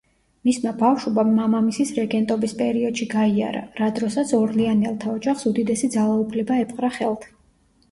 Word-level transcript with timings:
მისმა 0.47 0.71
ბავშვობამ 0.77 1.35
მამამისის 1.39 1.91
რეგენტობის 1.97 2.55
პერიოდში 2.63 3.07
გაიარა, 3.13 3.63
რა 3.83 3.91
დროსაც 4.01 4.35
ორლეანელთა 4.41 5.15
ოჯახს 5.21 5.49
უდიდესი 5.53 5.93
ძალაუფლება 5.99 6.61
ეპყრა 6.67 6.95
ხელთ. 7.01 7.33